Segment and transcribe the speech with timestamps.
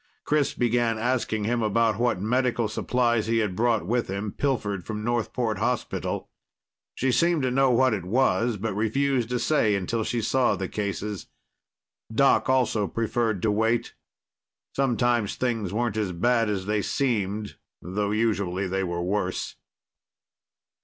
[0.25, 5.03] Chris began asking him about what medical supplies he had brought with him, pilfered from
[5.03, 6.27] Northport hospital.
[6.95, 10.67] She seemed to know what it was, but refused to say until she saw the
[10.67, 11.27] cases.
[12.11, 13.93] Doc also preferred to wait.
[14.75, 19.55] Sometimes things weren't as bad as they seemed, though usually they were worse.